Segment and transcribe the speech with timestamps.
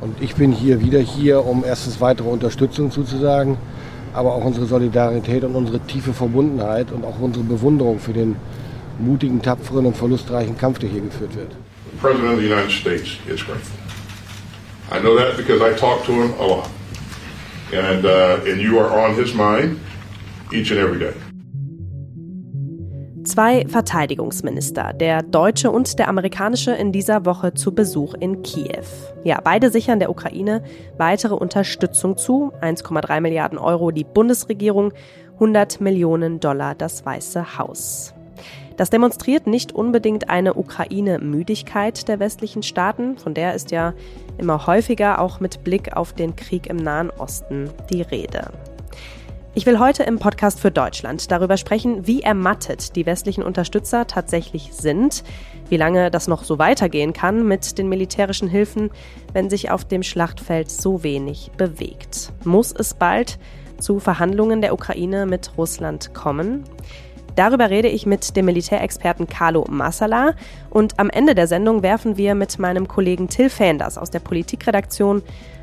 [0.00, 3.58] Und ich bin hier wieder hier, um erstens weitere Unterstützung zuzusagen,
[4.14, 8.36] aber auch unsere Solidarität und unsere tiefe Verbundenheit und auch unsere Bewunderung für den
[8.98, 11.52] mutigen, tapferen und verlustreichen Kampf, der hier geführt wird.
[11.52, 13.76] The President of the United States is grateful.
[14.90, 16.68] I know that because I talk to him a lot.
[17.72, 19.78] And, uh, and you are on his mind
[20.52, 21.29] each and every day.
[23.30, 28.82] Zwei Verteidigungsminister, der deutsche und der amerikanische, in dieser Woche zu Besuch in Kiew.
[29.22, 30.64] Ja, beide sichern der Ukraine
[30.98, 32.52] weitere Unterstützung zu.
[32.60, 34.92] 1,3 Milliarden Euro die Bundesregierung,
[35.34, 38.14] 100 Millionen Dollar das Weiße Haus.
[38.76, 43.94] Das demonstriert nicht unbedingt eine Ukraine-Müdigkeit der westlichen Staaten, von der ist ja
[44.38, 48.50] immer häufiger auch mit Blick auf den Krieg im Nahen Osten die Rede.
[49.52, 54.70] Ich will heute im Podcast für Deutschland darüber sprechen, wie ermattet die westlichen Unterstützer tatsächlich
[54.72, 55.24] sind,
[55.68, 58.90] wie lange das noch so weitergehen kann mit den militärischen Hilfen,
[59.32, 62.32] wenn sich auf dem Schlachtfeld so wenig bewegt.
[62.44, 63.40] Muss es bald
[63.80, 66.62] zu Verhandlungen der Ukraine mit Russland kommen?
[67.34, 70.34] Darüber rede ich mit dem Militärexperten Carlo Massala
[70.68, 75.22] und am Ende der Sendung werfen wir mit meinem Kollegen Till Fenders aus der Politikredaktion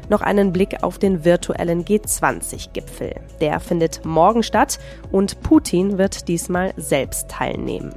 [0.10, 3.16] noch einen Blick auf den virtuellen G20-Gipfel.
[3.42, 4.80] Der findet morgen statt
[5.12, 7.94] und Putin wird diesmal selbst teilnehmen.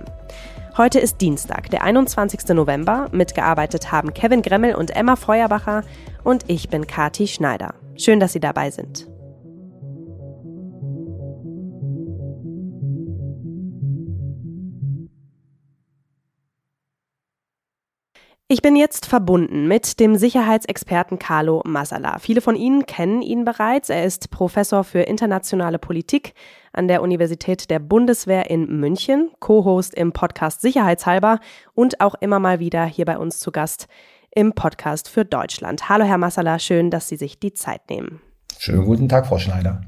[0.77, 2.48] Heute ist Dienstag, der 21.
[2.55, 3.08] November.
[3.12, 5.83] Mitgearbeitet haben Kevin Gremmel und Emma Feuerbacher
[6.22, 7.75] und ich bin Kati Schneider.
[7.97, 9.06] Schön, dass Sie dabei sind.
[18.53, 22.19] Ich bin jetzt verbunden mit dem Sicherheitsexperten Carlo Masala.
[22.19, 23.91] Viele von Ihnen kennen ihn bereits.
[23.91, 26.34] Er ist Professor für internationale Politik
[26.73, 31.39] an der Universität der Bundeswehr in München, Co-Host im Podcast Sicherheitshalber
[31.75, 33.87] und auch immer mal wieder hier bei uns zu Gast
[34.34, 35.89] im Podcast für Deutschland.
[35.89, 38.21] Hallo Herr Masala, schön, dass Sie sich die Zeit nehmen.
[38.59, 39.83] Schönen guten Tag, Frau Schneider.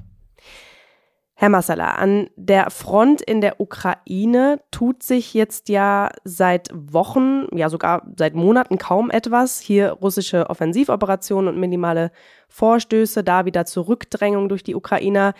[1.43, 7.69] Herr Massala, an der Front in der Ukraine tut sich jetzt ja seit Wochen, ja
[7.69, 9.59] sogar seit Monaten kaum etwas.
[9.59, 12.13] Hier russische Offensivoperationen und minimale
[12.49, 15.35] Vorstöße, da wieder Zurückdrängung durch die Ukrainer.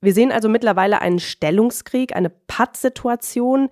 [0.00, 3.68] Wir sehen also mittlerweile einen Stellungskrieg, eine Pattsituation.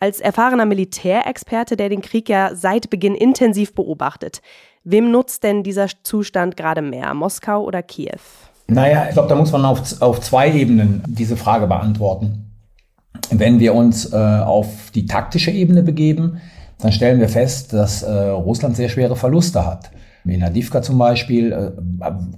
[0.00, 4.40] Als erfahrener Militärexperte, der den Krieg ja seit Beginn intensiv beobachtet,
[4.82, 8.51] wem nutzt denn dieser Zustand gerade mehr, Moskau oder Kiew?
[8.68, 12.50] Naja, ich glaube, da muss man auf, auf zwei Ebenen diese Frage beantworten.
[13.30, 16.40] Wenn wir uns äh, auf die taktische Ebene begeben,
[16.78, 19.90] dann stellen wir fest, dass äh, Russland sehr schwere Verluste hat.
[20.24, 21.70] In Adivka zum Beispiel, äh,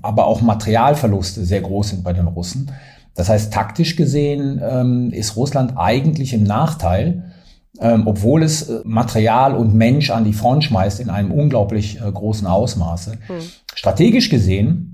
[0.03, 2.71] aber auch Materialverluste sehr groß sind bei den Russen.
[3.15, 7.33] Das heißt, taktisch gesehen ähm, ist Russland eigentlich im Nachteil,
[7.81, 12.11] ähm, obwohl es äh, Material und Mensch an die Front schmeißt in einem unglaublich äh,
[12.11, 13.13] großen Ausmaße.
[13.27, 13.37] Hm.
[13.75, 14.94] Strategisch gesehen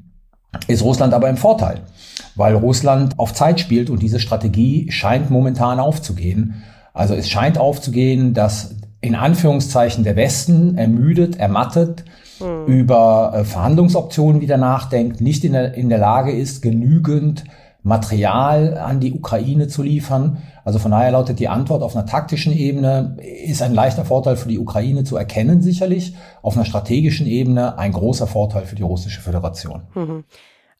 [0.66, 1.80] ist Russland aber im Vorteil,
[2.34, 6.62] weil Russland auf Zeit spielt und diese Strategie scheint momentan aufzugehen.
[6.92, 12.04] Also es scheint aufzugehen, dass in Anführungszeichen der Westen ermüdet, ermattet,
[12.38, 12.66] hm.
[12.66, 17.44] über äh, Verhandlungsoptionen wieder nachdenkt, nicht in der, in der Lage ist, genügend
[17.82, 20.38] Material an die Ukraine zu liefern.
[20.64, 24.48] Also von daher lautet die Antwort auf einer taktischen Ebene ist ein leichter Vorteil für
[24.48, 29.20] die Ukraine zu erkennen sicherlich, auf einer strategischen Ebene ein großer Vorteil für die russische
[29.20, 29.82] Föderation.
[29.94, 30.24] Mhm.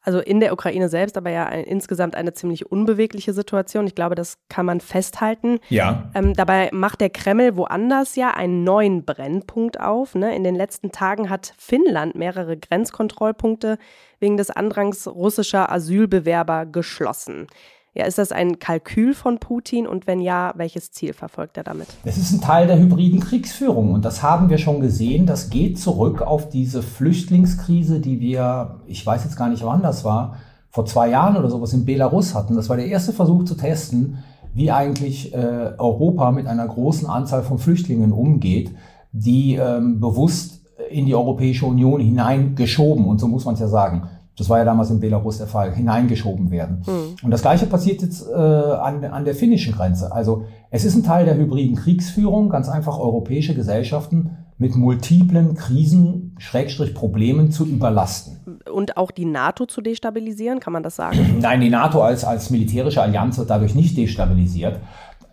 [0.03, 3.87] Also in der Ukraine selbst, aber ja ein, insgesamt eine ziemlich unbewegliche Situation.
[3.87, 5.59] Ich glaube, das kann man festhalten.
[5.69, 6.11] Ja.
[6.15, 10.15] Ähm, dabei macht der Kreml woanders ja einen neuen Brennpunkt auf.
[10.15, 10.35] Ne?
[10.35, 13.79] In den letzten Tagen hat Finnland mehrere Grenzkontrollpunkte
[14.21, 17.47] wegen des Andrangs russischer Asylbewerber geschlossen.
[17.93, 21.89] Ja, ist das ein Kalkül von Putin und wenn ja, welches Ziel verfolgt er damit?
[22.05, 25.27] Es ist ein Teil der hybriden Kriegsführung und das haben wir schon gesehen.
[25.27, 30.05] Das geht zurück auf diese Flüchtlingskrise, die wir, ich weiß jetzt gar nicht wann das
[30.05, 30.37] war,
[30.71, 32.55] vor zwei Jahren oder sowas in Belarus hatten.
[32.55, 34.19] Das war der erste Versuch zu testen,
[34.55, 38.73] wie eigentlich äh, Europa mit einer großen Anzahl von Flüchtlingen umgeht,
[39.13, 40.61] die ähm, bewusst
[40.91, 44.65] in die Europäische Union hineingeschoben, und so muss man es ja sagen, das war ja
[44.65, 46.83] damals in Belarus der Fall, hineingeschoben werden.
[46.87, 47.17] Mhm.
[47.23, 50.13] Und das Gleiche passiert jetzt äh, an, an der finnischen Grenze.
[50.13, 56.37] Also es ist ein Teil der hybriden Kriegsführung, ganz einfach europäische Gesellschaften mit multiplen Krisen,
[56.39, 58.61] Schrägstrich Problemen zu überlasten.
[58.71, 61.19] Und auch die NATO zu destabilisieren, kann man das sagen?
[61.41, 64.79] Nein, die NATO als, als militärische Allianz wird dadurch nicht destabilisiert.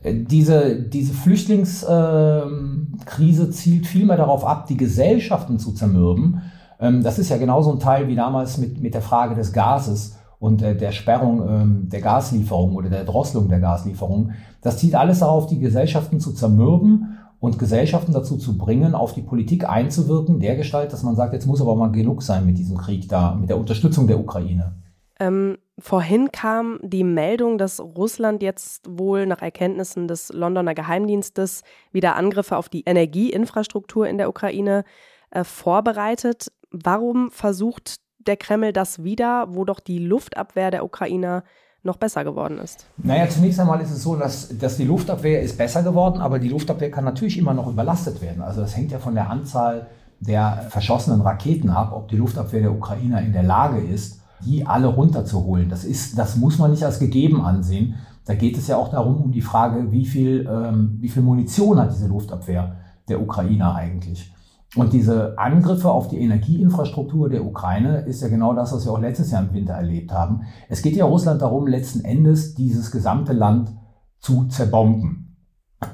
[0.04, 6.42] Diese, diese Flüchtlingskrise äh, zielt vielmehr darauf ab, die Gesellschaften zu zermürben
[6.80, 10.18] ähm, das ist ja genauso ein Teil wie damals mit, mit der Frage des Gases
[10.40, 14.32] und äh, der Sperrung ähm, der Gaslieferung oder der Drosselung der Gaslieferung.
[14.62, 19.22] Das zieht alles darauf, die Gesellschaften zu zermürben und Gesellschaften dazu zu bringen, auf die
[19.22, 23.08] Politik einzuwirken, dergestalt, dass man sagt, jetzt muss aber mal genug sein mit diesem Krieg
[23.10, 24.74] da, mit der Unterstützung der Ukraine.
[25.20, 32.16] Ähm, vorhin kam die Meldung, dass Russland jetzt wohl nach Erkenntnissen des Londoner Geheimdienstes wieder
[32.16, 34.84] Angriffe auf die Energieinfrastruktur in der Ukraine
[35.32, 36.52] äh, vorbereitet.
[36.72, 41.44] Warum versucht der Kreml das wieder, wo doch die Luftabwehr der Ukrainer
[41.84, 42.86] noch besser geworden ist?
[42.98, 46.50] Naja, zunächst einmal ist es so, dass, dass die Luftabwehr ist besser geworden, aber die
[46.50, 48.42] Luftabwehr kann natürlich immer noch überlastet werden.
[48.42, 49.88] Also das hängt ja von der Anzahl
[50.20, 54.88] der verschossenen Raketen ab, ob die Luftabwehr der Ukrainer in der Lage ist, die alle
[54.88, 55.70] runterzuholen.
[55.70, 57.96] Das, ist, das muss man nicht als gegeben ansehen.
[58.26, 61.80] Da geht es ja auch darum, um die Frage, wie viel, ähm, wie viel Munition
[61.80, 62.76] hat diese Luftabwehr
[63.08, 64.34] der Ukrainer eigentlich.
[64.76, 69.00] Und diese Angriffe auf die Energieinfrastruktur der Ukraine ist ja genau das, was wir auch
[69.00, 70.42] letztes Jahr im Winter erlebt haben.
[70.68, 73.72] Es geht ja Russland darum, letzten Endes dieses gesamte Land
[74.20, 75.38] zu zerbomben.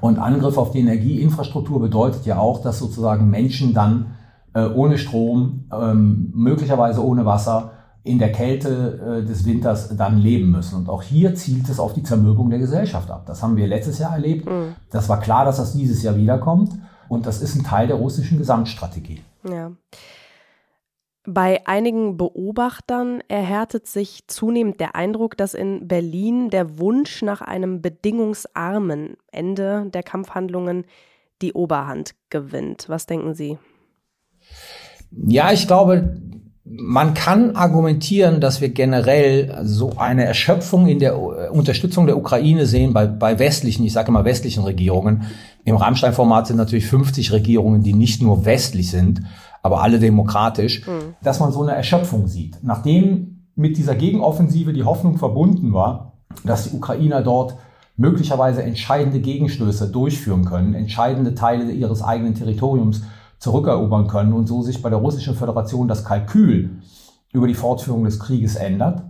[0.01, 4.15] Und Angriff auf die Energieinfrastruktur bedeutet ja auch, dass sozusagen Menschen dann
[4.53, 7.71] äh, ohne Strom, ähm, möglicherweise ohne Wasser,
[8.03, 10.75] in der Kälte äh, des Winters dann leben müssen.
[10.75, 13.25] Und auch hier zielt es auf die Zermürbung der Gesellschaft ab.
[13.25, 14.45] Das haben wir letztes Jahr erlebt.
[14.45, 14.75] Mhm.
[14.91, 16.71] Das war klar, dass das dieses Jahr wiederkommt.
[17.13, 19.21] Und das ist ein Teil der russischen Gesamtstrategie.
[19.47, 19.71] Ja.
[21.25, 27.81] Bei einigen Beobachtern erhärtet sich zunehmend der Eindruck, dass in Berlin der Wunsch nach einem
[27.81, 30.85] bedingungsarmen Ende der Kampfhandlungen
[31.41, 32.85] die Oberhand gewinnt.
[32.89, 33.57] Was denken Sie?
[35.11, 36.17] Ja, ich glaube,
[36.65, 41.17] man kann argumentieren, dass wir generell so eine Erschöpfung in der
[41.51, 45.23] Unterstützung der Ukraine sehen bei, bei westlichen, ich sage mal westlichen Regierungen.
[45.65, 49.21] Im Rammstein-Format sind natürlich 50 Regierungen, die nicht nur westlich sind,
[49.61, 51.15] aber alle demokratisch, mhm.
[51.23, 52.57] dass man so eine Erschöpfung sieht.
[52.63, 56.13] Nachdem mit dieser Gegenoffensive die Hoffnung verbunden war,
[56.43, 57.55] dass die Ukrainer dort
[57.95, 63.03] möglicherweise entscheidende Gegenstöße durchführen können, entscheidende Teile ihres eigenen Territoriums
[63.37, 66.81] zurückerobern können und so sich bei der Russischen Föderation das Kalkül
[67.31, 69.03] über die Fortführung des Krieges ändert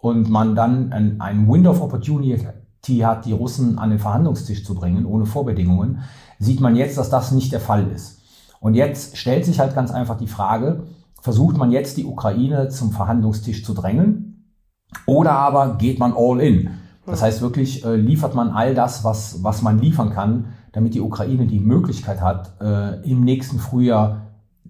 [0.00, 2.46] und man dann ein, ein Window of Opportunity
[2.88, 6.00] hat, die Russen an den Verhandlungstisch zu bringen, ohne Vorbedingungen,
[6.38, 8.20] sieht man jetzt, dass das nicht der Fall ist.
[8.60, 10.84] Und jetzt stellt sich halt ganz einfach die Frage,
[11.20, 14.54] versucht man jetzt die Ukraine zum Verhandlungstisch zu drängen
[15.06, 16.70] oder aber geht man all in?
[17.06, 21.00] Das heißt wirklich, äh, liefert man all das, was, was man liefern kann, damit die
[21.00, 24.26] Ukraine die Möglichkeit hat, äh, im nächsten Frühjahr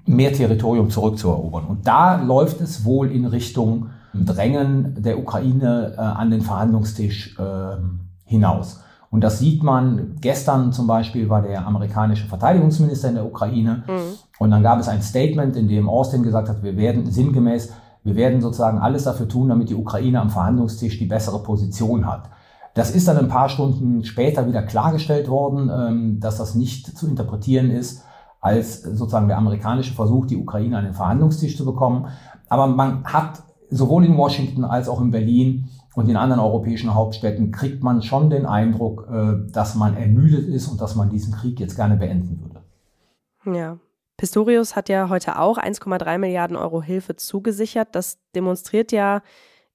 [0.07, 1.67] mehr Territorium zurückzuerobern.
[1.67, 7.77] Und da läuft es wohl in Richtung Drängen der Ukraine äh, an den Verhandlungstisch äh,
[8.25, 8.81] hinaus.
[9.11, 14.15] Und das sieht man, gestern zum Beispiel war der amerikanische Verteidigungsminister in der Ukraine mhm.
[14.39, 17.73] und dann gab es ein Statement, in dem Austin gesagt hat, wir werden sinngemäß,
[18.05, 22.31] wir werden sozusagen alles dafür tun, damit die Ukraine am Verhandlungstisch die bessere Position hat.
[22.75, 27.09] Das ist dann ein paar Stunden später wieder klargestellt worden, ähm, dass das nicht zu
[27.09, 28.05] interpretieren ist
[28.41, 32.07] als sozusagen der amerikanische Versuch, die Ukraine an den Verhandlungstisch zu bekommen.
[32.49, 37.51] Aber man hat sowohl in Washington als auch in Berlin und in anderen europäischen Hauptstädten
[37.51, 41.59] kriegt man schon den Eindruck, äh, dass man ermüdet ist und dass man diesen Krieg
[41.61, 43.59] jetzt gerne beenden würde.
[43.59, 43.79] Ja.
[44.17, 47.89] Pistorius hat ja heute auch 1,3 Milliarden Euro Hilfe zugesichert.
[47.93, 49.23] Das demonstriert ja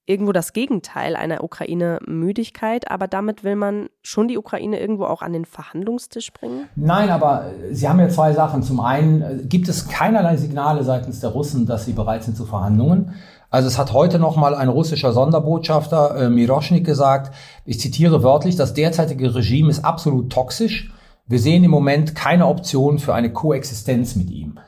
[0.05, 5.33] irgendwo das Gegenteil einer Ukraine-Müdigkeit, aber damit will man schon die Ukraine irgendwo auch an
[5.33, 6.69] den Verhandlungstisch bringen?
[6.75, 8.61] Nein, aber Sie haben ja zwei Sachen.
[8.61, 12.45] Zum einen äh, gibt es keinerlei Signale seitens der Russen, dass sie bereit sind zu
[12.45, 13.15] Verhandlungen.
[13.49, 17.33] Also es hat heute noch mal ein russischer Sonderbotschafter äh, Miroschnik gesagt,
[17.65, 20.91] ich zitiere wörtlich, das derzeitige Regime ist absolut toxisch.
[21.27, 24.59] Wir sehen im Moment keine Option für eine Koexistenz mit ihm.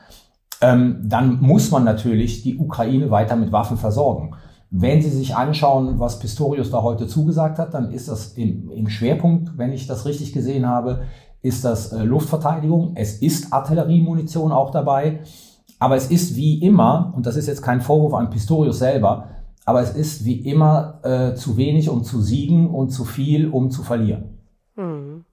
[0.60, 4.34] Ähm, dann muss man natürlich die Ukraine weiter mit Waffen versorgen.
[4.70, 8.88] Wenn Sie sich anschauen, was Pistorius da heute zugesagt hat, dann ist das im, im
[8.88, 11.04] Schwerpunkt, wenn ich das richtig gesehen habe,
[11.42, 12.92] ist das äh, Luftverteidigung.
[12.96, 15.20] Es ist Artilleriemunition auch dabei.
[15.78, 19.28] Aber es ist wie immer, und das ist jetzt kein Vorwurf an Pistorius selber,
[19.64, 23.70] aber es ist wie immer äh, zu wenig, um zu siegen und zu viel, um
[23.70, 24.38] zu verlieren.
[24.76, 25.24] Hm.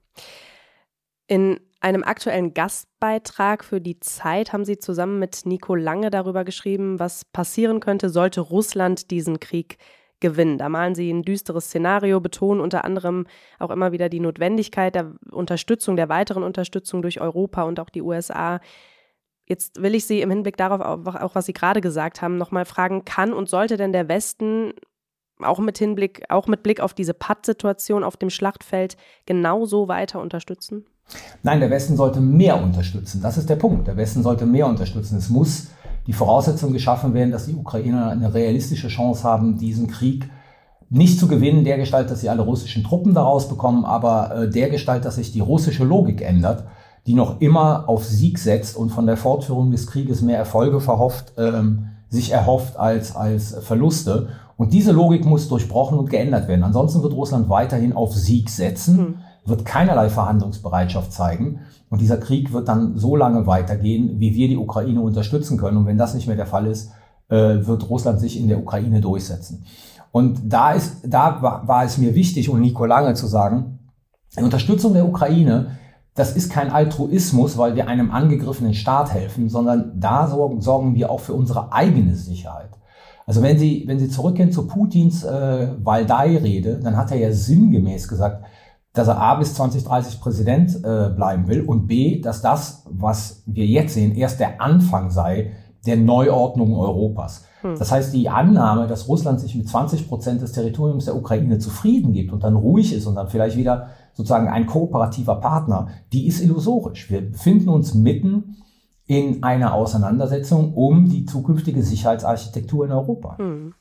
[1.26, 6.98] In einem aktuellen Gastbeitrag für die Zeit haben Sie zusammen mit Nico Lange darüber geschrieben,
[6.98, 9.78] was passieren könnte, sollte Russland diesen Krieg
[10.20, 10.58] gewinnen.
[10.58, 13.26] Da malen Sie ein düsteres Szenario, betonen unter anderem
[13.58, 18.02] auch immer wieder die Notwendigkeit der Unterstützung, der weiteren Unterstützung durch Europa und auch die
[18.02, 18.60] USA.
[19.46, 23.04] Jetzt will ich Sie im Hinblick darauf, auch was Sie gerade gesagt haben, nochmal fragen,
[23.04, 24.72] kann und sollte denn der Westen
[25.40, 30.86] auch mit Hinblick, auch mit Blick auf diese Pattsituation auf dem Schlachtfeld genauso weiter unterstützen?
[31.42, 33.22] Nein, der Westen sollte mehr unterstützen.
[33.22, 33.86] Das ist der Punkt.
[33.86, 35.18] Der Westen sollte mehr unterstützen.
[35.18, 35.68] Es muss
[36.06, 40.28] die Voraussetzung geschaffen werden, dass die Ukrainer eine realistische Chance haben, diesen Krieg
[40.88, 44.70] nicht zu gewinnen, der Gestalt, dass sie alle russischen Truppen daraus bekommen, aber äh, der
[44.70, 46.64] Gestalt, dass sich die russische Logik ändert,
[47.06, 51.32] die noch immer auf Sieg setzt und von der Fortführung des Krieges mehr Erfolge verhofft,
[51.38, 54.28] ähm, sich erhofft als, als Verluste.
[54.56, 56.64] Und diese Logik muss durchbrochen und geändert werden.
[56.64, 59.14] Ansonsten wird Russland weiterhin auf Sieg setzen, mhm.
[59.44, 61.60] wird keinerlei Verhandlungsbereitschaft zeigen.
[61.90, 65.76] Und dieser Krieg wird dann so lange weitergehen, wie wir die Ukraine unterstützen können.
[65.76, 66.90] Und wenn das nicht mehr der Fall ist,
[67.28, 69.64] äh, wird Russland sich in der Ukraine durchsetzen.
[70.10, 73.78] Und da ist, da war, war es mir wichtig, und Nico Lange zu sagen,
[74.36, 75.76] die Unterstützung der Ukraine,
[76.16, 81.20] das ist kein Altruismus, weil wir einem angegriffenen Staat helfen, sondern da sorgen, wir auch
[81.20, 82.70] für unsere eigene Sicherheit.
[83.26, 88.08] Also wenn Sie, wenn Sie zurückgehen zu Putins äh, Waldai-Rede, dann hat er ja sinngemäß
[88.08, 88.44] gesagt,
[88.94, 93.66] dass er A bis 2030 Präsident äh, bleiben will und B, dass das, was wir
[93.66, 95.52] jetzt sehen, erst der Anfang sei
[95.86, 97.44] der Neuordnung Europas.
[97.66, 97.78] Hm.
[97.78, 102.12] Das heißt, die Annahme, dass Russland sich mit 20 Prozent des Territoriums der Ukraine zufrieden
[102.12, 106.40] gibt und dann ruhig ist und dann vielleicht wieder sozusagen ein kooperativer Partner, die ist
[106.40, 107.10] illusorisch.
[107.10, 108.56] Wir befinden uns mitten
[109.06, 113.38] in einer Auseinandersetzung um die zukünftige Sicherheitsarchitektur in Europa.
[113.38, 113.74] Hm.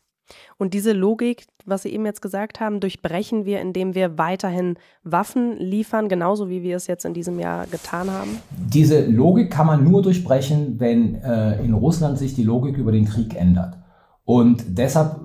[0.57, 5.57] Und diese Logik, was Sie eben jetzt gesagt haben, durchbrechen wir, indem wir weiterhin Waffen
[5.57, 8.39] liefern, genauso wie wir es jetzt in diesem Jahr getan haben?
[8.57, 13.05] Diese Logik kann man nur durchbrechen, wenn äh, in Russland sich die Logik über den
[13.05, 13.77] Krieg ändert.
[14.23, 15.21] Und deshalb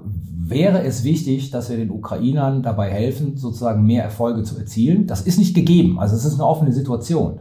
[0.50, 5.06] wäre es wichtig, dass wir den Ukrainern dabei helfen, sozusagen mehr Erfolge zu erzielen.
[5.06, 7.40] Das ist nicht gegeben, also es ist eine offene Situation.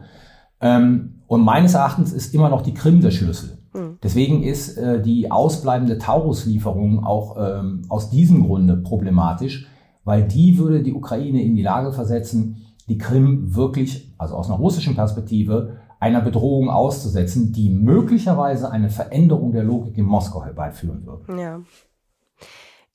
[0.60, 3.59] Ähm, und meines Erachtens ist immer noch die Krim der Schlüssel.
[4.02, 9.66] Deswegen ist äh, die ausbleibende Taurus-Lieferung auch ähm, aus diesem Grunde problematisch,
[10.04, 14.56] weil die würde die Ukraine in die Lage versetzen, die Krim wirklich, also aus einer
[14.56, 21.40] russischen Perspektive, einer Bedrohung auszusetzen, die möglicherweise eine Veränderung der Logik in Moskau herbeiführen würde.
[21.40, 21.60] Ja.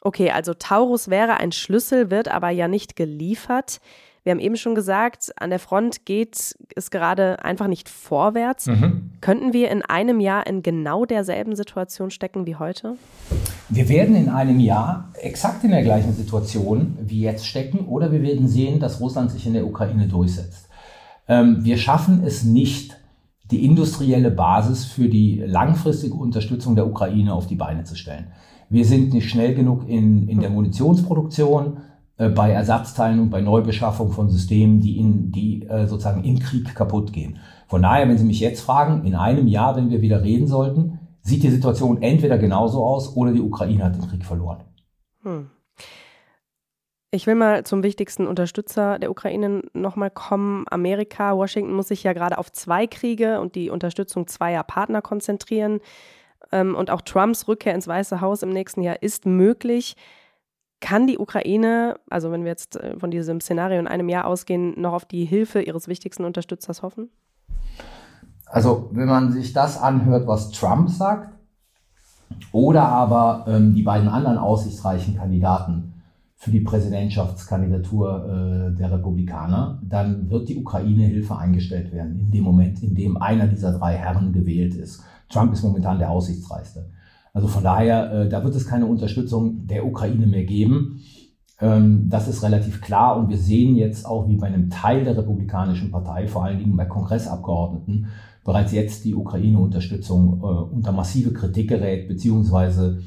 [0.02, 3.80] Okay, also Taurus wäre ein Schlüssel, wird aber ja nicht geliefert.
[4.26, 8.66] Wir haben eben schon gesagt, an der Front geht es gerade einfach nicht vorwärts.
[8.66, 9.12] Mhm.
[9.22, 12.96] Könnten wir in einem Jahr in genau derselben Situation stecken wie heute?
[13.70, 18.24] Wir werden in einem Jahr exakt in der gleichen Situation wie jetzt stecken oder wir
[18.24, 20.70] werden sehen, dass Russland sich in der Ukraine durchsetzt.
[21.28, 22.98] Ähm, wir schaffen es nicht,
[23.52, 28.30] die industrielle Basis für die langfristige Unterstützung der Ukraine auf die Beine zu stellen.
[28.70, 31.78] Wir sind nicht schnell genug in, in der Munitionsproduktion.
[32.18, 36.74] Äh, bei Ersatzteilen und bei Neubeschaffung von Systemen, die, in, die äh, sozusagen im Krieg
[36.74, 37.40] kaputt gehen.
[37.68, 41.00] Von daher, wenn Sie mich jetzt fragen, in einem Jahr, wenn wir wieder reden sollten,
[41.22, 44.64] sieht die Situation entweder genauso aus oder die Ukraine hat den Krieg verloren.
[45.24, 45.50] Hm.
[47.12, 50.66] Ich will mal zum wichtigsten Unterstützer der Ukraine nochmal kommen.
[50.70, 55.80] Amerika, Washington muss sich ja gerade auf zwei Kriege und die Unterstützung zweier Partner konzentrieren.
[56.52, 59.96] Ähm, und auch Trumps Rückkehr ins Weiße Haus im nächsten Jahr ist möglich.
[60.82, 64.80] Kann die Ukraine, also wenn wir jetzt äh, von diesem Szenario in einem Jahr ausgehen,
[64.80, 67.10] noch auf die Hilfe ihres wichtigsten Unterstützers hoffen?
[68.46, 71.34] Also wenn man sich das anhört, was Trump sagt,
[72.52, 75.94] oder aber ähm, die beiden anderen aussichtsreichen Kandidaten
[76.36, 82.44] für die Präsidentschaftskandidatur äh, der Republikaner, dann wird die Ukraine Hilfe eingestellt werden, in dem
[82.44, 85.04] Moment, in dem einer dieser drei Herren gewählt ist.
[85.30, 86.86] Trump ist momentan der aussichtsreichste.
[87.36, 91.02] Also von daher, äh, da wird es keine Unterstützung der Ukraine mehr geben.
[91.60, 95.18] Ähm, das ist relativ klar und wir sehen jetzt auch, wie bei einem Teil der
[95.18, 98.08] Republikanischen Partei, vor allen Dingen bei Kongressabgeordneten,
[98.46, 103.02] bereits jetzt die Ukraine-Unterstützung äh, unter massive Kritik gerät, beziehungsweise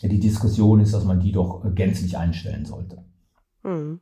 [0.00, 2.98] die Diskussion ist, dass man die doch gänzlich einstellen sollte.
[3.62, 4.00] Hm.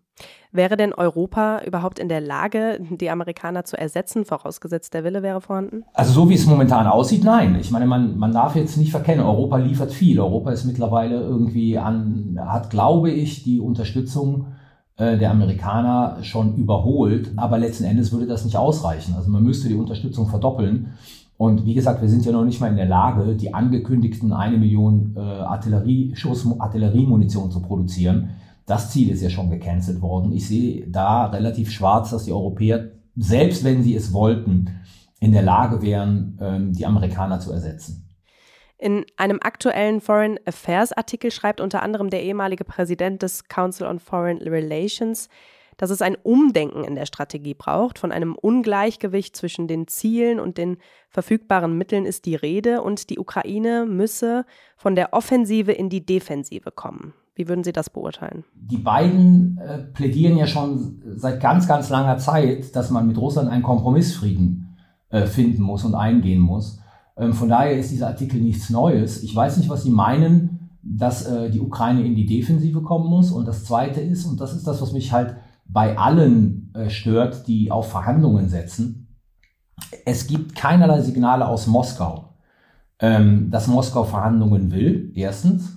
[0.52, 5.40] Wäre denn Europa überhaupt in der Lage, die Amerikaner zu ersetzen, vorausgesetzt der Wille wäre
[5.40, 5.84] vorhanden?
[5.94, 7.56] Also so wie es momentan aussieht, nein.
[7.60, 10.18] Ich meine, man, man darf jetzt nicht verkennen, Europa liefert viel.
[10.18, 14.48] Europa ist mittlerweile irgendwie an, hat, glaube ich, die Unterstützung
[14.96, 17.32] äh, der Amerikaner schon überholt.
[17.36, 19.14] Aber letzten Endes würde das nicht ausreichen.
[19.16, 20.94] Also man müsste die Unterstützung verdoppeln.
[21.36, 24.58] Und wie gesagt, wir sind ja noch nicht mal in der Lage, die angekündigten eine
[24.58, 28.30] Million äh, Artillerieschuss, Artilleriemunition zu produzieren
[28.70, 30.32] das Ziel ist ja schon gecancelt worden.
[30.32, 34.80] Ich sehe da relativ schwarz, dass die Europäer, selbst wenn sie es wollten,
[35.18, 38.08] in der Lage wären, ähm, die Amerikaner zu ersetzen.
[38.78, 43.98] In einem aktuellen Foreign Affairs Artikel schreibt unter anderem der ehemalige Präsident des Council on
[43.98, 45.28] Foreign Relations,
[45.76, 47.98] dass es ein Umdenken in der Strategie braucht.
[47.98, 53.18] Von einem Ungleichgewicht zwischen den Zielen und den verfügbaren Mitteln ist die Rede und die
[53.18, 54.46] Ukraine müsse
[54.76, 57.14] von der Offensive in die Defensive kommen.
[57.34, 58.44] Wie würden Sie das beurteilen?
[58.54, 63.48] Die beiden äh, plädieren ja schon seit ganz, ganz langer Zeit, dass man mit Russland
[63.48, 64.76] einen Kompromissfrieden
[65.10, 66.80] äh, finden muss und eingehen muss.
[67.16, 69.22] Ähm, von daher ist dieser Artikel nichts Neues.
[69.22, 73.30] Ich weiß nicht, was Sie meinen, dass äh, die Ukraine in die Defensive kommen muss.
[73.30, 77.46] Und das Zweite ist, und das ist das, was mich halt bei allen äh, stört,
[77.46, 79.08] die auf Verhandlungen setzen,
[80.04, 82.34] es gibt keinerlei Signale aus Moskau,
[82.98, 85.76] ähm, dass Moskau Verhandlungen will, erstens.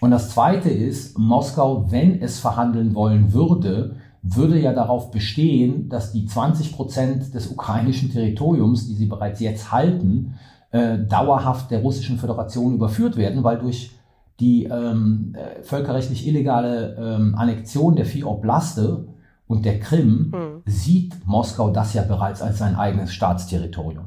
[0.00, 6.12] Und das Zweite ist, Moskau, wenn es verhandeln wollen würde, würde ja darauf bestehen, dass
[6.12, 10.34] die 20 Prozent des ukrainischen Territoriums, die sie bereits jetzt halten,
[10.70, 13.92] äh, dauerhaft der russischen Föderation überführt werden, weil durch
[14.40, 19.08] die ähm, äh, völkerrechtlich illegale ähm, Annexion der vier Oblaste
[19.48, 20.62] und der Krim hm.
[20.66, 24.04] sieht Moskau das ja bereits als sein eigenes Staatsterritorium.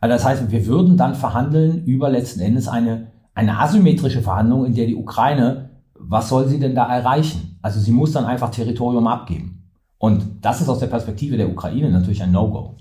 [0.00, 4.74] Also das heißt, wir würden dann verhandeln über letzten Endes eine, eine asymmetrische Verhandlung, in
[4.74, 7.58] der die Ukraine, was soll sie denn da erreichen?
[7.62, 9.70] Also sie muss dann einfach Territorium abgeben.
[9.98, 12.76] Und das ist aus der Perspektive der Ukraine natürlich ein No-Go.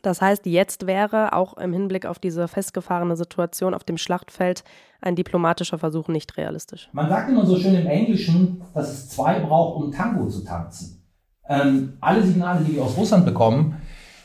[0.00, 4.64] Das heißt, jetzt wäre auch im Hinblick auf diese festgefahrene Situation auf dem Schlachtfeld
[5.00, 6.88] ein diplomatischer Versuch nicht realistisch.
[6.92, 11.04] Man sagt immer so schön im Englischen, dass es zwei braucht, um Tango zu tanzen.
[11.48, 13.76] Ähm, alle Signale, die wir aus Russland bekommen,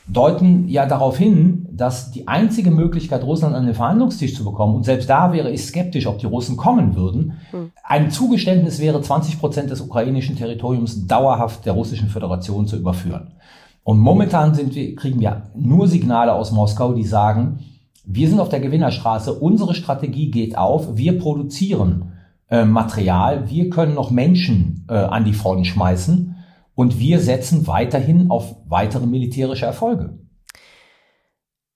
[0.07, 4.83] deuten ja darauf hin, dass die einzige Möglichkeit, Russland an den Verhandlungstisch zu bekommen, und
[4.83, 7.71] selbst da wäre ich skeptisch, ob die Russen kommen würden, hm.
[7.83, 13.33] ein Zugeständnis wäre, 20 Prozent des ukrainischen Territoriums dauerhaft der russischen Föderation zu überführen.
[13.83, 17.59] Und momentan sind wir, kriegen wir nur Signale aus Moskau, die sagen,
[18.05, 22.13] wir sind auf der Gewinnerstraße, unsere Strategie geht auf, wir produzieren
[22.49, 26.36] äh, Material, wir können noch Menschen äh, an die Front schmeißen
[26.77, 30.19] und wir setzen weiterhin auf weitere militärische Erfolge.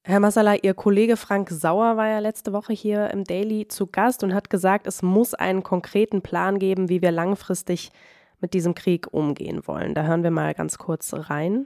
[0.03, 4.23] Herr Massala, Ihr Kollege Frank Sauer war ja letzte Woche hier im Daily zu Gast
[4.23, 7.91] und hat gesagt, es muss einen konkreten Plan geben, wie wir langfristig
[8.39, 9.95] mit diesem Krieg umgehen wollen.
[9.95, 11.65] Da hören wir mal ganz kurz rein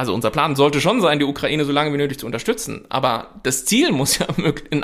[0.00, 2.86] also unser Plan sollte schon sein, die Ukraine so lange wie nötig zu unterstützen.
[2.88, 4.26] Aber das Ziel muss ja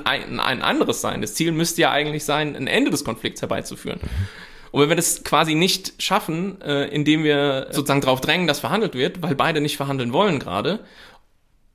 [0.04, 1.22] ein, ein anderes sein.
[1.22, 4.00] Das Ziel müsste ja eigentlich sein, ein Ende des Konflikts herbeizuführen.
[4.76, 8.94] Und wenn wir das quasi nicht schaffen, äh, indem wir sozusagen darauf drängen, dass verhandelt
[8.94, 10.80] wird, weil beide nicht verhandeln wollen gerade,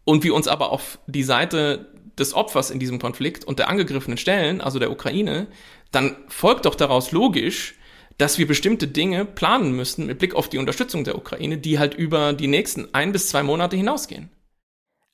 [0.03, 1.87] und wir uns aber auf die Seite
[2.19, 5.47] des Opfers in diesem Konflikt und der Angegriffenen stellen, also der Ukraine,
[5.89, 7.73] dann folgt doch daraus logisch,
[8.19, 11.95] dass wir bestimmte Dinge planen müssen mit Blick auf die Unterstützung der Ukraine, die halt
[11.95, 14.29] über die nächsten ein bis zwei Monate hinausgehen.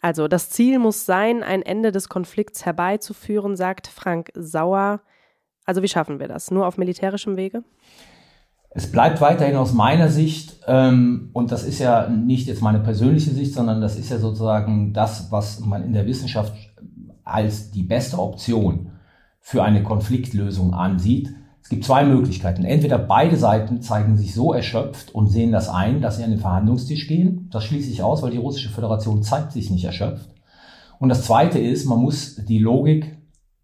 [0.01, 4.99] Also das Ziel muss sein, ein Ende des Konflikts herbeizuführen, sagt Frank Sauer.
[5.67, 6.49] Also wie schaffen wir das?
[6.49, 7.63] Nur auf militärischem Wege?
[8.71, 13.31] Es bleibt weiterhin aus meiner Sicht, ähm, und das ist ja nicht jetzt meine persönliche
[13.31, 16.53] Sicht, sondern das ist ja sozusagen das, was man in der Wissenschaft
[17.23, 18.91] als die beste Option
[19.41, 22.63] für eine Konfliktlösung ansieht, es gibt zwei Möglichkeiten.
[22.63, 26.39] Entweder beide Seiten zeigen sich so erschöpft und sehen das ein, dass sie an den
[26.39, 27.49] Verhandlungstisch gehen.
[27.51, 30.29] Das schließe ich aus, weil die russische Föderation zeigt sich nicht erschöpft.
[30.97, 33.16] Und das zweite ist, man muss die Logik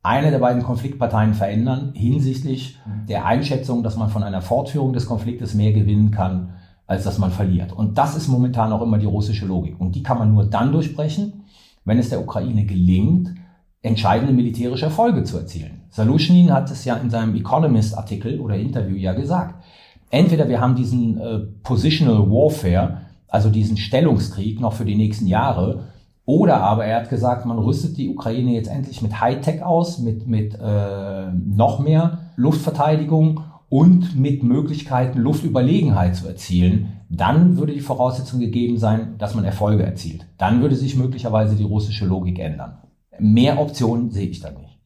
[0.03, 5.53] einer der beiden Konfliktparteien verändern hinsichtlich der Einschätzung, dass man von einer Fortführung des Konfliktes
[5.53, 7.71] mehr gewinnen kann, als dass man verliert.
[7.71, 9.79] Und das ist momentan auch immer die russische Logik.
[9.79, 11.45] Und die kann man nur dann durchbrechen,
[11.85, 13.33] wenn es der Ukraine gelingt,
[13.81, 15.81] entscheidende militärische Erfolge zu erzielen.
[15.89, 19.63] Salushnin hat es ja in seinem Economist-Artikel oder Interview ja gesagt.
[20.09, 25.85] Entweder wir haben diesen äh, Positional Warfare, also diesen Stellungskrieg noch für die nächsten Jahre,
[26.25, 30.25] oder aber er hat gesagt, man rüstet die Ukraine jetzt endlich mit Hightech aus, mit,
[30.25, 37.01] mit äh, noch mehr Luftverteidigung und mit Möglichkeiten, Luftüberlegenheit zu erzielen.
[37.09, 40.25] Dann würde die Voraussetzung gegeben sein, dass man Erfolge erzielt.
[40.37, 42.77] Dann würde sich möglicherweise die russische Logik ändern.
[43.19, 44.79] Mehr Optionen sehe ich da nicht.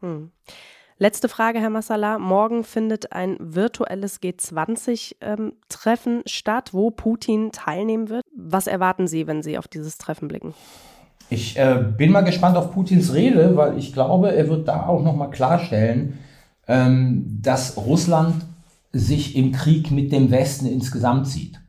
[0.00, 0.30] Hm.
[1.02, 2.20] Letzte Frage, Herr Massala.
[2.20, 8.22] Morgen findet ein virtuelles G20-Treffen ähm, statt, wo Putin teilnehmen wird.
[8.36, 10.54] Was erwarten Sie, wenn Sie auf dieses Treffen blicken?
[11.28, 15.02] Ich äh, bin mal gespannt auf Putins Rede, weil ich glaube, er wird da auch
[15.02, 16.20] nochmal klarstellen,
[16.68, 18.36] ähm, dass Russland
[18.92, 21.60] sich im Krieg mit dem Westen insgesamt sieht.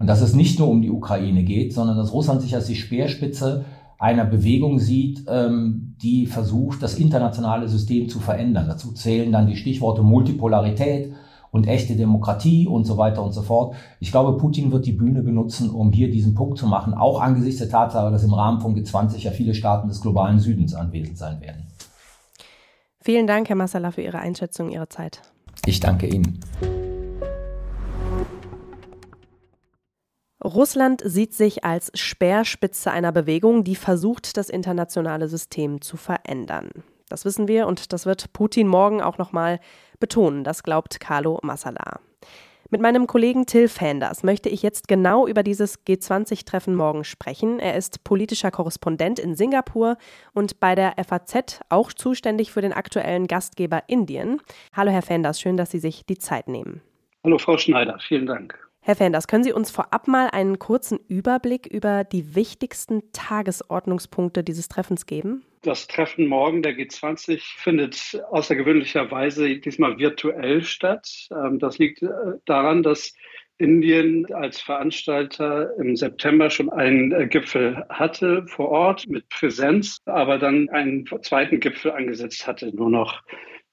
[0.00, 2.74] Und dass es nicht nur um die Ukraine geht, sondern dass Russland sich als die
[2.74, 3.66] Speerspitze
[4.00, 8.66] einer Bewegung sieht, ähm, die versucht, das internationale System zu verändern.
[8.66, 11.12] Dazu zählen dann die Stichworte Multipolarität
[11.50, 13.76] und echte Demokratie und so weiter und so fort.
[14.00, 17.60] Ich glaube, Putin wird die Bühne benutzen, um hier diesen Punkt zu machen, auch angesichts
[17.60, 21.42] der Tatsache, dass im Rahmen von G20 ja viele Staaten des globalen Südens anwesend sein
[21.42, 21.66] werden.
[23.02, 25.20] Vielen Dank, Herr Massala, für Ihre Einschätzung, Ihre Zeit.
[25.66, 26.40] Ich danke Ihnen.
[30.42, 36.70] Russland sieht sich als Speerspitze einer Bewegung, die versucht, das internationale System zu verändern.
[37.10, 39.60] Das wissen wir und das wird Putin morgen auch nochmal
[39.98, 42.00] betonen, das glaubt Carlo Massala.
[42.70, 47.58] Mit meinem Kollegen Till Fanders möchte ich jetzt genau über dieses G20-Treffen morgen sprechen.
[47.58, 49.96] Er ist politischer Korrespondent in Singapur
[50.34, 54.40] und bei der FAZ auch zuständig für den aktuellen Gastgeber Indien.
[54.72, 56.80] Hallo Herr Fanders, schön, dass Sie sich die Zeit nehmen.
[57.24, 58.69] Hallo Frau Schneider, vielen Dank.
[58.82, 64.68] Herr Fenders, können Sie uns vorab mal einen kurzen Überblick über die wichtigsten Tagesordnungspunkte dieses
[64.68, 65.44] Treffens geben?
[65.62, 71.28] Das Treffen morgen der G20 findet außergewöhnlicherweise diesmal virtuell statt.
[71.30, 72.08] Ähm, das liegt äh,
[72.46, 73.12] daran, dass
[73.58, 80.38] Indien als Veranstalter im September schon einen äh, Gipfel hatte vor Ort mit Präsenz, aber
[80.38, 83.20] dann einen zweiten Gipfel angesetzt hatte, nur noch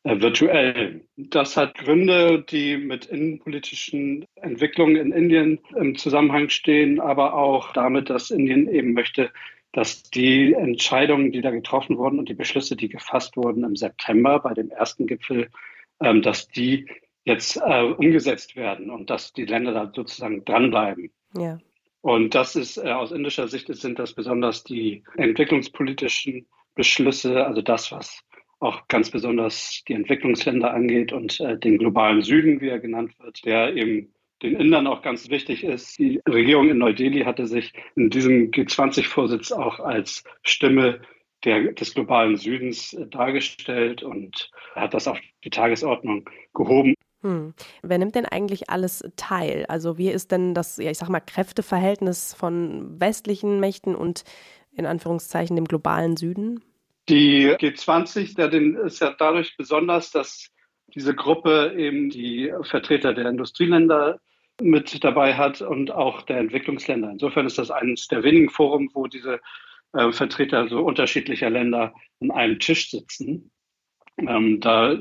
[0.08, 1.02] virtuell.
[1.18, 8.10] Das hat Gründe, die mit innenpolitischen Entwicklungen in Indien im Zusammenhang stehen, aber auch damit,
[8.10, 9.32] dass Indien eben möchte,
[9.74, 14.40] dass die Entscheidungen, die da getroffen wurden und die Beschlüsse, die gefasst wurden im September
[14.40, 15.50] bei dem ersten Gipfel,
[16.02, 16.88] ähm, dass die
[17.26, 21.12] jetzt äh, umgesetzt werden und dass die Länder da sozusagen dranbleiben.
[21.38, 21.60] Ja.
[22.02, 27.92] Und das ist äh, aus indischer Sicht sind das besonders die entwicklungspolitischen Beschlüsse, also das,
[27.92, 28.24] was
[28.60, 33.46] auch ganz besonders die Entwicklungsländer angeht und äh, den globalen Süden, wie er genannt wird,
[33.46, 35.98] der eben den Indern auch ganz wichtig ist.
[35.98, 41.02] Die Regierung in Neu-Delhi hatte sich in diesem G20-Vorsitz auch als Stimme
[41.44, 46.96] der, des globalen Südens äh, dargestellt und hat das auf die Tagesordnung gehoben.
[47.22, 47.54] Hm.
[47.82, 49.66] Wer nimmt denn eigentlich alles teil?
[49.68, 54.24] Also wie ist denn das, ja, ich sag mal, Kräfteverhältnis von westlichen Mächten und
[54.72, 56.64] in Anführungszeichen dem globalen Süden?
[57.10, 60.52] Die G20 der den, ist ja dadurch besonders, dass
[60.94, 64.20] diese Gruppe eben die Vertreter der Industrieländer
[64.62, 67.12] mit dabei hat und auch der Entwicklungsländer.
[67.12, 69.40] Insofern ist das eines der wenigen Foren, wo diese
[69.94, 73.52] äh, Vertreter so unterschiedlicher Länder an einem Tisch sitzen.
[74.18, 74.94] Ähm, da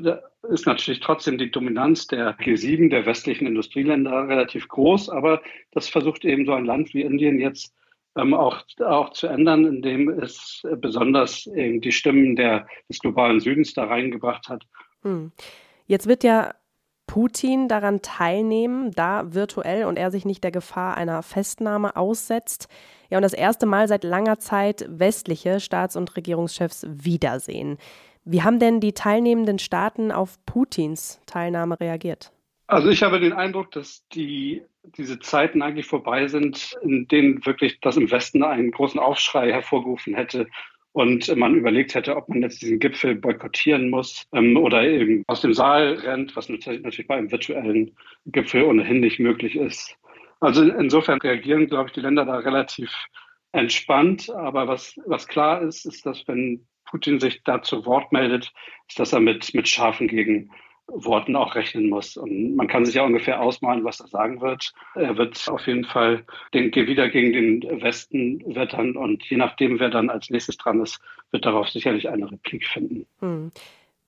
[0.51, 5.43] ist natürlich trotzdem die Dominanz der G7, der westlichen Industrieländer, relativ groß, aber
[5.73, 7.75] das versucht eben so ein Land wie Indien jetzt
[8.17, 13.75] ähm, auch, auch zu ändern, indem es besonders eben die Stimmen der, des globalen Südens
[13.75, 14.65] da reingebracht hat.
[15.03, 15.33] Hm.
[15.87, 16.55] Jetzt wird ja
[17.07, 22.69] Putin daran teilnehmen, da virtuell und er sich nicht der Gefahr einer Festnahme aussetzt.
[23.11, 27.79] Ja, und das erste Mal seit langer Zeit westliche Staats- und Regierungschefs wiedersehen.
[28.25, 32.33] Wie haben denn die teilnehmenden Staaten auf Putins Teilnahme reagiert?
[32.67, 34.65] Also ich habe den Eindruck, dass die,
[34.97, 40.15] diese Zeiten eigentlich vorbei sind, in denen wirklich das im Westen einen großen Aufschrei hervorgerufen
[40.15, 40.47] hätte
[40.97, 45.43] und man überlegt hätte, ob man jetzt diesen Gipfel boykottieren muss ähm, oder eben aus
[45.43, 47.95] dem Saal rennt, was natürlich, natürlich bei einem virtuellen
[48.25, 49.95] Gipfel ohnehin nicht möglich ist.
[50.41, 52.91] Also insofern reagieren, glaube ich, die Länder da relativ
[53.53, 54.31] entspannt.
[54.31, 58.53] Aber was, was klar ist, ist, dass wenn Putin sich da zu Wort meldet,
[58.89, 60.09] ist, dass er mit, mit scharfen
[60.87, 62.17] Gegenworten auch rechnen muss.
[62.17, 64.73] Und man kann sich ja ungefähr ausmalen, was er sagen wird.
[64.95, 69.91] Er wird auf jeden Fall den, wieder gegen den Westen wettern und je nachdem, wer
[69.91, 73.07] dann als nächstes dran ist, wird darauf sicherlich eine Replik finden.
[73.21, 73.51] Hm.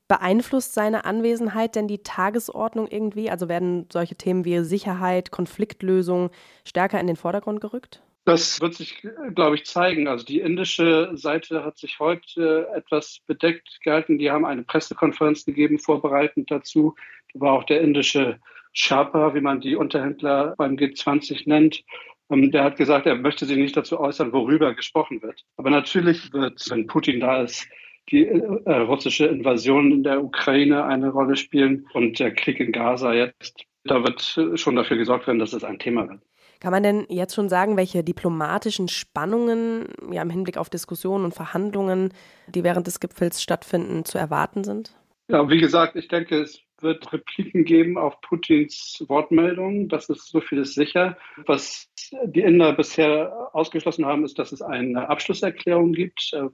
[0.07, 3.31] Beeinflusst seine Anwesenheit denn die Tagesordnung irgendwie?
[3.31, 6.31] Also werden solche Themen wie Sicherheit, Konfliktlösung
[6.64, 8.03] stärker in den Vordergrund gerückt?
[8.29, 9.03] Das wird sich,
[9.35, 10.07] glaube ich, zeigen.
[10.07, 14.19] Also die indische Seite hat sich heute etwas bedeckt gehalten.
[14.19, 16.95] Die haben eine Pressekonferenz gegeben, vorbereitend dazu.
[17.33, 18.38] Da war auch der indische
[18.75, 21.83] Sherpa, wie man die Unterhändler beim G20 nennt.
[22.29, 25.47] Ähm, der hat gesagt, er möchte sich nicht dazu äußern, worüber gesprochen wird.
[25.57, 27.67] Aber natürlich wird, wenn Putin da ist,
[28.11, 33.14] die äh, russische Invasion in der Ukraine eine Rolle spielen und der Krieg in Gaza
[33.14, 33.64] jetzt.
[33.85, 36.21] Da wird schon dafür gesorgt werden, dass es ein Thema wird.
[36.61, 41.35] Kann man denn jetzt schon sagen, welche diplomatischen Spannungen ja im Hinblick auf Diskussionen und
[41.35, 42.12] Verhandlungen,
[42.49, 44.94] die während des Gipfels stattfinden, zu erwarten sind?
[45.29, 49.88] Ja, wie gesagt, ich denke, es wird Repliken geben auf Putins Wortmeldungen.
[49.88, 51.16] Das ist so vieles sicher.
[51.47, 51.88] Was
[52.25, 56.31] die Inder bisher ausgeschlossen haben, ist, dass es eine Abschlusserklärung gibt.
[56.33, 56.49] Äh,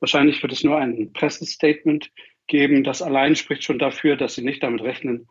[0.00, 2.10] wahrscheinlich wird es nur ein Pressestatement
[2.46, 2.84] geben.
[2.84, 5.28] Das allein spricht schon dafür, dass sie nicht damit rechnen,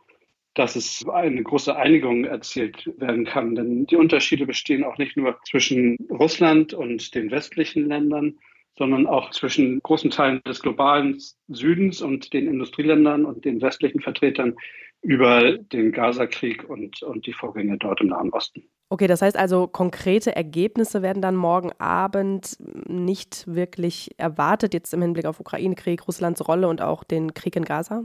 [0.54, 3.54] dass es eine große Einigung erzielt werden kann.
[3.54, 8.38] Denn die Unterschiede bestehen auch nicht nur zwischen Russland und den westlichen Ländern,
[8.76, 14.54] sondern auch zwischen großen Teilen des globalen Südens und den Industrieländern und den westlichen Vertretern
[15.02, 18.64] über den Gaza-Krieg und, und die Vorgänge dort im Nahen Osten.
[18.88, 25.02] Okay, das heißt also, konkrete Ergebnisse werden dann morgen Abend nicht wirklich erwartet, jetzt im
[25.02, 28.04] Hinblick auf Ukraine-Krieg, Russlands Rolle und auch den Krieg in Gaza?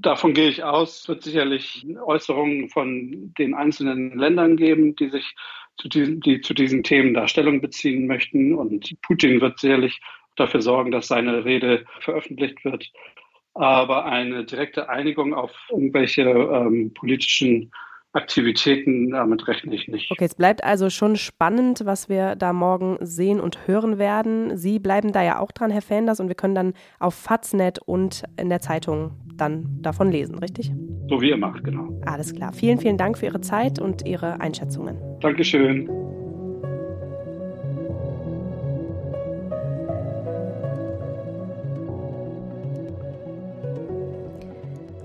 [0.00, 5.34] Davon gehe ich aus, Es wird sicherlich Äußerungen von den einzelnen Ländern geben, die sich
[5.76, 8.54] zu diesen, die zu diesen Themen da Stellung beziehen möchten.
[8.54, 10.00] Und Putin wird sicherlich
[10.36, 12.90] dafür sorgen, dass seine Rede veröffentlicht wird.
[13.54, 17.70] Aber eine direkte Einigung auf irgendwelche ähm, politischen
[18.14, 20.10] Aktivitäten, damit rechne ich nicht.
[20.10, 24.56] Okay, es bleibt also schon spannend, was wir da morgen sehen und hören werden.
[24.56, 28.24] Sie bleiben da ja auch dran, Herr Fenders, und wir können dann auf Faznet und
[28.38, 30.72] in der Zeitung dann davon lesen, richtig?
[31.08, 31.88] So wie immer, genau.
[32.04, 32.52] Alles klar.
[32.52, 34.98] Vielen, vielen Dank für Ihre Zeit und Ihre Einschätzungen.
[35.20, 36.01] Dankeschön.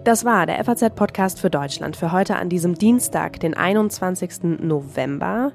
[0.08, 4.62] Das war der FAZ-Podcast für Deutschland für heute an diesem Dienstag, den 21.
[4.62, 5.52] November.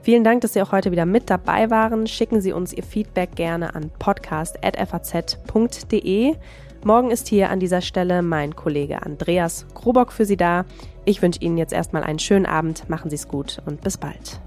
[0.00, 2.06] Vielen Dank, dass Sie auch heute wieder mit dabei waren.
[2.06, 6.36] Schicken Sie uns Ihr Feedback gerne an podcast.faz.de.
[6.84, 10.66] Morgen ist hier an dieser Stelle mein Kollege Andreas Krobock für Sie da.
[11.04, 14.40] Ich wünsche Ihnen jetzt erstmal einen schönen Abend, machen Sie es gut und bis bald.